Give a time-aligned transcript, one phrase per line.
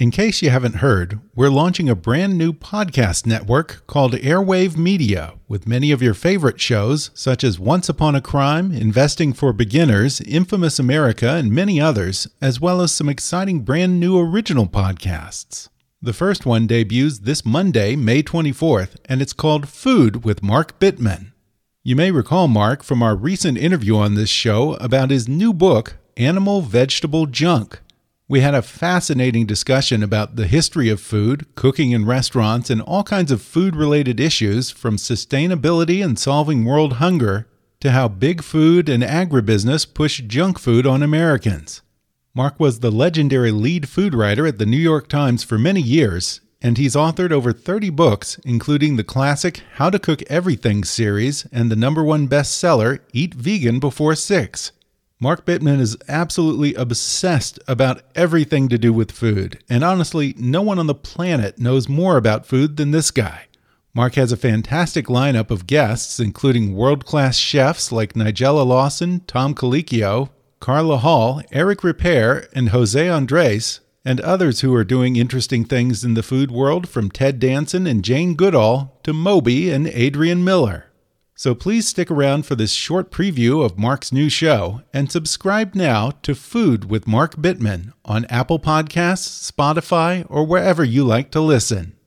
[0.00, 5.34] In case you haven't heard, we're launching a brand new podcast network called Airwave Media
[5.48, 10.20] with many of your favorite shows, such as Once Upon a Crime, Investing for Beginners,
[10.20, 15.68] Infamous America, and many others, as well as some exciting brand new original podcasts.
[16.00, 21.32] The first one debuts this Monday, May 24th, and it's called Food with Mark Bittman.
[21.82, 25.96] You may recall Mark from our recent interview on this show about his new book,
[26.16, 27.80] Animal Vegetable Junk
[28.28, 33.02] we had a fascinating discussion about the history of food, cooking in restaurants, and all
[33.02, 37.48] kinds of food related issues from sustainability and solving world hunger
[37.80, 41.80] to how big food and agribusiness push junk food on Americans.
[42.34, 46.42] Mark was the legendary lead food writer at the New York Times for many years,
[46.60, 51.70] and he's authored over 30 books, including the classic How to Cook Everything series and
[51.70, 54.72] the number one bestseller, Eat Vegan Before Six.
[55.20, 60.78] Mark Bittman is absolutely obsessed about everything to do with food, and honestly, no one
[60.78, 63.46] on the planet knows more about food than this guy.
[63.92, 69.56] Mark has a fantastic lineup of guests, including world class chefs like Nigella Lawson, Tom
[69.56, 70.30] Colicchio,
[70.60, 76.14] Carla Hall, Eric Ripert, and Jose Andres, and others who are doing interesting things in
[76.14, 80.84] the food world from Ted Danson and Jane Goodall to Moby and Adrian Miller.
[81.38, 86.10] So please stick around for this short preview of Mark's new show and subscribe now
[86.22, 91.97] to Food with Mark Bittman on Apple Podcasts, Spotify, or wherever you like to listen.